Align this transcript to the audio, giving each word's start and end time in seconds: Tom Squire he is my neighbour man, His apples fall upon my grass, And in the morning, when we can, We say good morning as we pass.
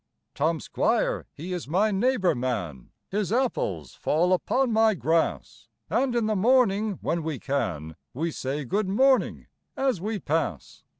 Tom 0.33 0.59
Squire 0.59 1.27
he 1.31 1.53
is 1.53 1.67
my 1.67 1.91
neighbour 1.91 2.33
man, 2.33 2.89
His 3.11 3.31
apples 3.31 3.93
fall 3.93 4.33
upon 4.33 4.71
my 4.73 4.95
grass, 4.95 5.67
And 5.91 6.15
in 6.15 6.25
the 6.25 6.35
morning, 6.35 6.93
when 7.03 7.21
we 7.21 7.37
can, 7.37 7.95
We 8.11 8.31
say 8.31 8.65
good 8.65 8.89
morning 8.89 9.45
as 9.77 10.01
we 10.01 10.17
pass. 10.17 10.81